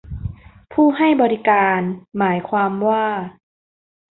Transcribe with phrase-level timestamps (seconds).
[0.73, 1.79] ผู้ให้บริการ
[2.17, 3.05] หมายความว่า